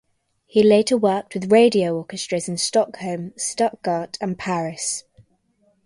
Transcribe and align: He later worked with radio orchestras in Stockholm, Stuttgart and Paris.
He 0.47 0.63
later 0.63 0.97
worked 0.97 1.35
with 1.35 1.51
radio 1.51 1.95
orchestras 1.95 2.49
in 2.49 2.57
Stockholm, 2.57 3.33
Stuttgart 3.37 4.17
and 4.19 4.35
Paris. 4.35 5.03